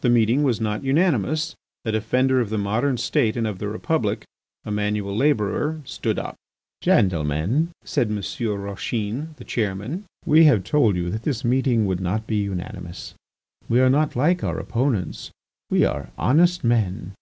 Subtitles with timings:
[0.00, 1.54] The meeting was not unanimous.
[1.84, 4.24] A defender of the modern State and of the Republic,
[4.64, 6.36] a manual labourer, stood up.
[6.80, 8.16] "Gentlemen," said M.
[8.16, 13.12] Rauchin, the chairman, "we have told you that this meeting would not be unanimous.
[13.68, 15.32] We are not like our opponents,
[15.68, 17.12] we are honest men.